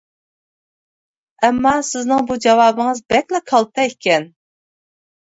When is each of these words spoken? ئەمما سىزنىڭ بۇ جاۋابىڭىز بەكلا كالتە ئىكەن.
ئەمما 1.47 1.73
سىزنىڭ 1.89 2.23
بۇ 2.31 2.37
جاۋابىڭىز 2.45 3.01
بەكلا 3.13 3.41
كالتە 3.53 3.85
ئىكەن. 3.91 4.27